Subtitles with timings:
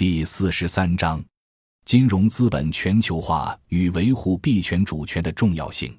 [0.00, 1.22] 第四十三章：
[1.84, 5.94] 金融资本全球化与维护币权主权的重要性。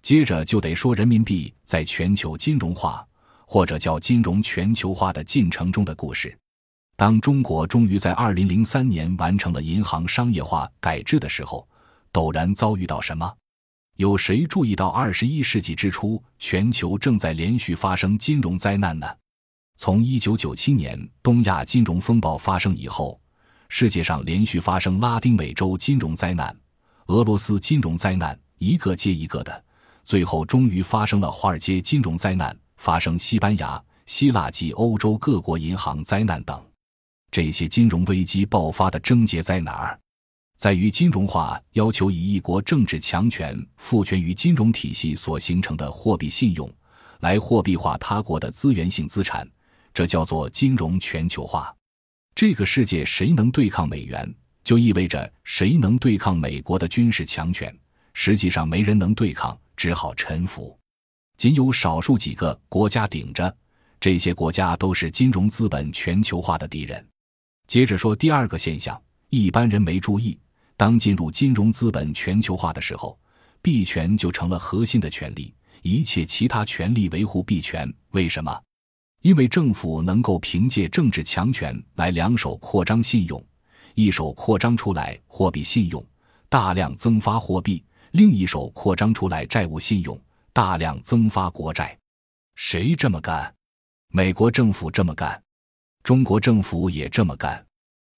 [0.00, 3.04] 接着就得说人民币在全球金融化，
[3.44, 6.38] 或者叫金融全球化的进程中的故事。
[6.94, 11.66] 当中国终于在二零零三年完成了银行商业化改制的时候，
[12.12, 13.28] 陡然遭遇到什么？
[13.96, 19.08] 有谁注意到二十一世纪之初，全球正在连续发生金融灾难呢？
[19.78, 23.20] 从一九九七年东亚金融风暴发生以后，
[23.74, 26.54] 世界上连续发生拉丁美洲金融灾难、
[27.06, 29.64] 俄罗斯金融灾难，一个接一个的，
[30.04, 36.62] 最后终于发生了华尔街金融灾难，发生西班牙、希腊及欧洲各国银行灾难等。
[37.30, 39.98] 这些金融危机爆发的症结在哪儿？
[40.58, 46.70] 在于金融化要求以一国政治强权赋权于金融体系所形成的货币信用，
[47.20, 49.48] 来货币化他国的资源性资产，
[49.94, 51.74] 这叫做金融全球化。
[52.34, 57.74] 这个世界谁能对抗美元，就意味着谁能对抗美国的军事强权。
[58.14, 60.78] 实际上没人能对抗，只好臣服。
[61.36, 63.54] 仅有少数几个国家顶着，
[63.98, 67.06] 这些国家都是金融资本全球化的敌人。
[67.66, 70.38] 接着说第二个现象，一般人没注意。
[70.76, 73.18] 当进入金融资本全球化的时候，
[73.60, 77.92] 币权就成了核心的权利，一切其他权利维护币权。
[78.10, 78.60] 为什么？
[79.22, 83.42] 因为政府能够凭借政治强权来两手扩张信用，
[83.94, 86.04] 一手扩张出来货币信用，
[86.48, 90.20] 大量增发货币；另一手扩张出来债务信用，
[90.52, 91.96] 大量增发国债。
[92.56, 93.52] 谁这么干？
[94.08, 95.40] 美国政府这么干。
[96.02, 97.64] 中国政府也这么干，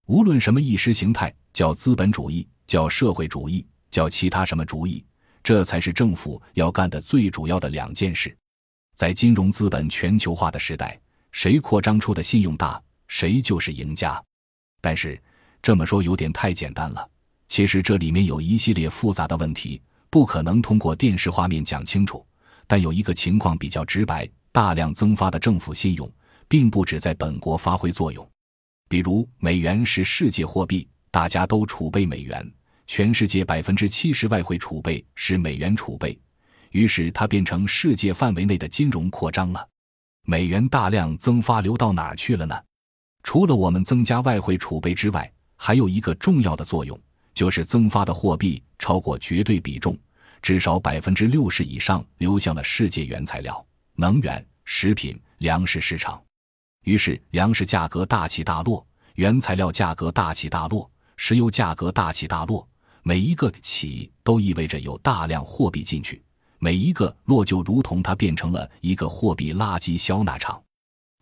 [0.06, 5.05] 无论什么意识形态，叫资本主义，叫社会主义，叫其他什么主义，
[5.42, 8.34] 这才是政府要干的最主要的两件事。
[8.95, 10.98] 在金融资本全球化的时代，
[11.33, 14.23] 谁扩张出的信用大，谁就是赢家。
[14.81, 15.20] 但是
[15.61, 17.09] 这么说有点太简单了，
[17.48, 22.27] 其实这里面有一系列复杂的问题，不可能通过电视画面讲清楚。
[22.67, 26.11] 但有一个情况比较直白：大量增发的政府信用。
[26.47, 28.30] 并不只在本国发挥作用，
[28.86, 32.48] 比如美元是世界货币，大家都储备美元，
[32.86, 36.17] 全世界百分之七十外汇储备是美元储备，
[36.74, 39.68] 于是它变成世界范围内的金融扩张了。
[40.27, 42.61] 美元大量增发流到哪儿去了呢？
[43.23, 47.01] 除了我们增加外汇储备之外，还有一个重要的作用，
[47.33, 49.96] 就是增发的货币超过绝对比重，
[50.42, 53.64] 至少百分之六十以上流向了世界原材料、
[53.95, 56.20] 能源、食品、粮食市场。
[56.83, 62.67] 于是，粮食价格大起大落，原材料价格大起大落，石油价格大起大落。
[63.05, 66.20] 每一个起都意味着有大量货币进去，
[66.64, 70.64] 每一个落就如同它变成了一个货币垃圾消纳场，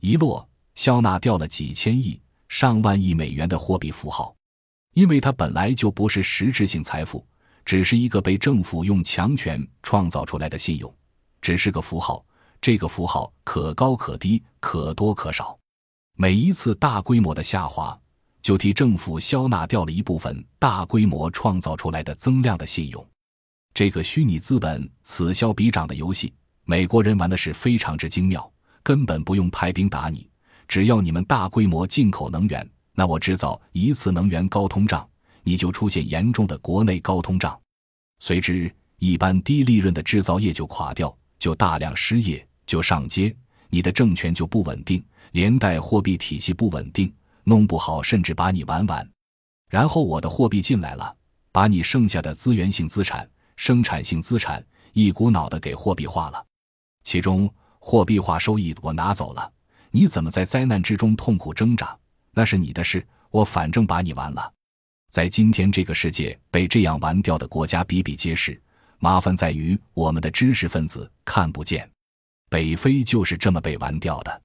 [0.00, 4.32] 一落消纳掉了几千亿、上万亿美元的货币符号，
[4.94, 7.26] 因为它本来就不是实质性财富，
[7.64, 10.94] 只是一个被政府用强权创造出来的信用，
[11.40, 12.24] 只是个符号。
[12.60, 15.58] 这个符号可高可低，可多可少。
[16.16, 18.00] 每一次大规模的下滑，
[18.42, 23.04] 就替政府消纳掉了一部分大规模创造出来的增量的信用。
[23.74, 26.32] 这个虚拟资本此消彼长的游戏，
[26.64, 28.50] 美国人玩的是非常之精妙，
[28.82, 30.28] 根本不用派兵打你，
[30.68, 35.08] 只要你们大规模进口能源，那我制造一次能源高通胀，
[35.42, 37.58] 你就出现严重的国内高通胀，
[38.18, 42.46] 随之一般低利润的制造业就垮掉，就大量失业。
[42.64, 43.34] 就上街，
[43.70, 47.12] 你的政权就不稳定，连带货币体系不稳定，
[47.42, 49.06] 弄不好甚至把你玩完。
[49.68, 51.14] 然后我的货币进来了，
[51.50, 56.44] 把你剩下的资源性资产、生产性资产一股脑的给货币化了，
[57.04, 59.52] 其中货币化收益我拿走了，
[59.90, 61.96] 你怎么在灾难之中痛苦挣扎？
[62.32, 64.52] 那是你的事，我反正把你完了。
[65.10, 68.60] 在今天这个世界，被这样玩掉的国家比比皆是，
[68.98, 71.88] 麻烦在于我们的知识分子看不见。
[72.48, 74.42] 北非就是这么被玩掉的，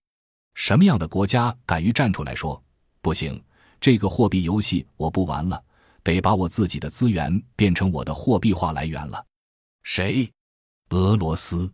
[0.55, 2.61] 什么样的国家敢于站出来说
[3.01, 3.41] 不行？
[3.79, 5.63] 这个货币游戏我不玩了，
[6.07, 9.25] 得把我自己的资源变成我的货币化来源了。
[9.83, 10.31] 谁？
[10.91, 11.69] 俄罗斯。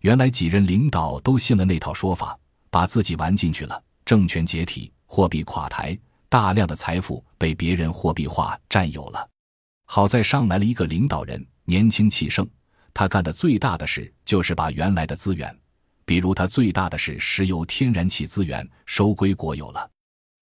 [0.00, 2.36] 原来几任领导都信了那套说法，
[2.70, 5.96] 把自己玩进去了，政权解体，货币垮台，
[6.28, 9.28] 大量的财富被别人货币化占有了。
[9.86, 12.44] 好在上来了一个领导人，年轻气盛，
[12.92, 15.56] 他干的最大的事就是把原来的资源。
[16.04, 19.88] 比如，他最大的是石油、天然气资源收归国有了。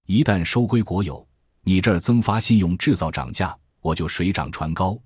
[0.07, 1.26] 一旦收归国有，
[1.69, 4.97] 你这儿增发信用，制造涨价，我就水涨船高。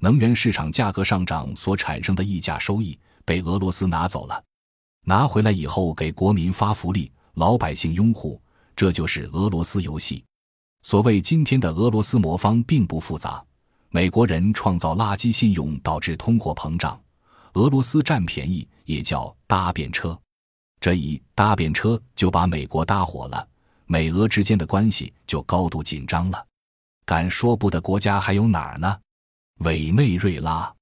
[0.00, 4.44] 能源市场价格上涨所产生的溢价收益被俄罗斯拿走了，
[5.06, 8.38] 拿回来以后给国民发福利，老百姓拥护，
[8.76, 10.22] 这就是俄罗斯游戏。
[10.82, 13.42] 所谓今天的俄罗斯魔方并不复杂，
[13.88, 17.00] 美国人创造垃圾信用导致通货膨胀，
[17.54, 20.18] 俄罗斯占便宜也叫搭便车，
[20.82, 23.48] 这一搭便车就把美国搭火了，
[23.92, 26.46] 美俄之间的关系就高度紧张了。
[27.04, 28.96] 敢说不的国家还有哪儿呢？
[29.64, 30.72] 委内瑞拉，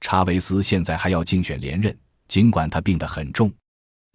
[0.00, 1.94] 查韦斯现在还要竞选连任，
[2.28, 3.52] 尽管他病得很重。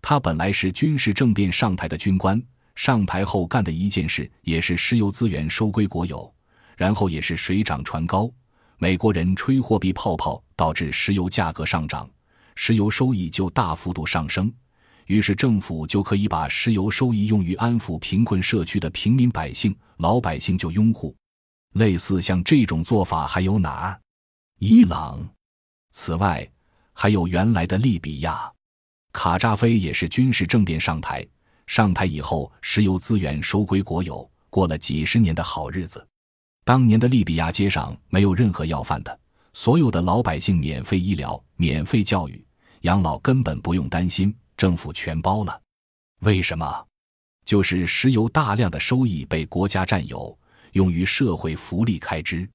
[0.02, 2.42] 他本来是军事政变上台的军官，
[2.74, 6.34] 上台后干的一件事也是石油资源收归国有，
[6.76, 8.28] 然后也是水涨船高，
[8.80, 12.10] 美国人吹货币泡泡，导致石油价格上涨，
[12.56, 14.52] 石油收益就大幅度上升，
[15.12, 21.14] 于是政府就可以把石油收益用于安抚贫困社区的平民百姓，老百姓就拥护。
[21.74, 24.00] 类似像这种做法还有哪儿？
[24.60, 25.20] 伊朗。
[25.92, 26.50] 此外，
[26.94, 28.50] 还有原来的利比亚。
[29.12, 31.28] 卡扎菲也是军事政变上台，
[31.68, 36.08] 上台以后，石油资源收归国有，过了几十年的好日子。
[36.64, 39.20] 当年的利比亚街上没有任何要饭的，
[39.52, 42.42] 所有的老百姓免费医疗、免费教育、
[42.84, 45.60] 养老根本不用担心，政府全包了。
[46.20, 46.88] 为什么？
[47.44, 50.38] 就是石油大量的收益被国家占有，
[50.74, 52.48] 用于社会福利开支。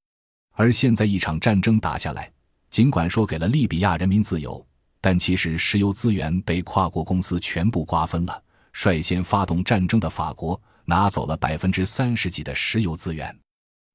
[0.52, 2.30] 而现在一场战争打下来，
[2.70, 4.64] 尽管说给了利比亚人民自由。
[5.00, 8.40] 但其实，石油资源被跨国公司全部瓜分了。
[8.72, 13.36] 率先发动战争的法国拿走了百分之三十几的石油资源，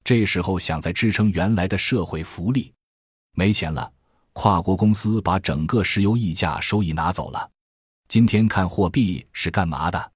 [0.03, 2.73] 这时候想再支撑原来的社会福利，
[3.35, 3.89] 没钱了。
[4.33, 7.49] 跨国公司把整个石油溢价收益拿走了。
[8.11, 10.11] 今天看货币是干嘛的？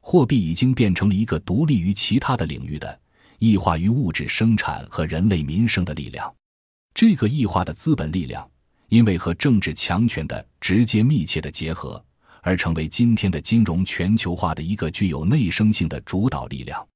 [0.00, 2.98] 货币已经变成了一个独立于其他的领域的
[3.38, 6.34] 异化于物质生产和人类民生的力量。
[6.94, 8.50] 这个异化的资本力量。
[8.88, 12.02] 因为和政治强权的直接密切的结合，
[12.40, 16.88] 而成为今天的金融全球化的一个具有内生性的主导力量。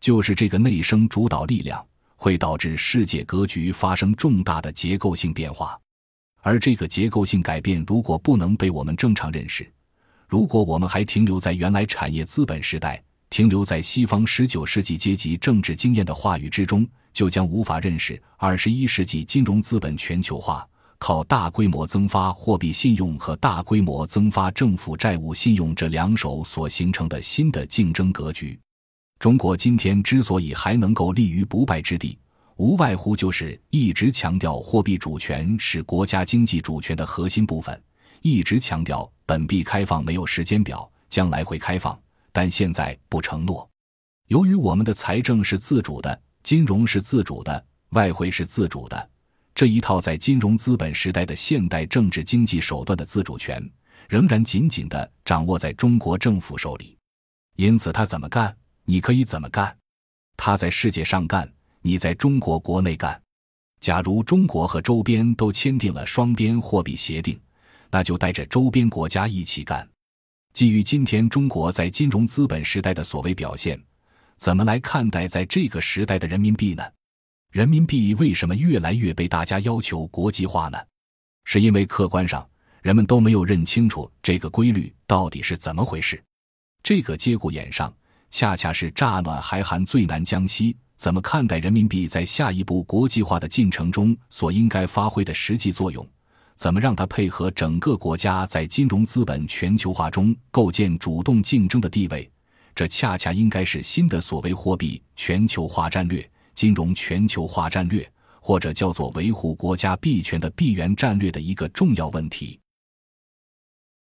[0.00, 1.84] 就是这个内生主导力量，
[2.14, 5.76] 会导致世界格局发生重大的结构性变化。
[6.40, 9.68] 而这个结构性改变，如果不能被我们正常认识，
[10.28, 20.68] 如果我们还停留在原来产业资本时代，停留在西方十九世纪阶级政治经验的话语之中，就将无法认识二十一世纪金融资本全球化。
[20.98, 28.58] 靠大规模增发货币信用和大规模增发政府债务信用这两手所形成的新的竞争格局，
[29.18, 32.18] 中国今天之所以还能够立于不败之地，
[32.56, 37.80] 无外乎就是一直强调货币主权是国家经济主权的核心部分，
[38.22, 41.98] 一直强调本币开放没有时间表，将来会开放，
[42.32, 43.68] 但现在不承诺。
[44.26, 49.10] 由于我们的财政是自主的，金融是自主的，外汇是自主的。
[49.54, 53.60] 这一套在金融资本时代的现代政治经济手段的自主权，
[54.08, 56.96] 仍然紧紧地掌握在中国政府手里。
[57.56, 59.66] 因此，他怎么干，你可以怎么干；
[60.36, 61.50] 他在世界上干，
[61.82, 63.20] 你在中国国内干。
[63.80, 67.40] 假如中国和周边都签订了双边货币协定，
[67.90, 69.88] 那就带着周边国家一起干。
[70.52, 73.80] 基于今天中国在金融资本时代的所谓表现，
[74.36, 76.82] 怎么来看待在这个时代的人民币呢？
[77.50, 80.78] 人民币为什么越来越被大家要求国际化呢？
[81.44, 82.46] 是因为客观上
[82.82, 86.22] 人们都没有认清楚这个规律到底是怎么回事。
[86.82, 87.92] 这个节骨眼上，
[88.30, 90.76] 恰恰是乍暖还寒最难将息。
[90.96, 96.04] 怎么看待人民币在下一步国际化的进程中所应该发挥的实际作用？
[96.58, 102.28] 怎么让它配合整个国家在金融资本全球化中构建主动竞争的地位？
[102.74, 106.28] 这恰恰应该是新的所谓货币全球化战略。
[106.56, 108.04] 金融全球化战略，
[108.40, 112.58] 或者叫做维护国家币权的币源战略的一个重要问题。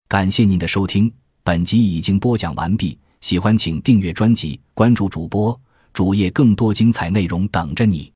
[0.07, 2.97] 感谢您的收听，本集已经播讲完毕。
[3.21, 5.61] 喜欢请订阅专辑，关注主播
[5.93, 8.14] 主页，更多精彩内容等着你。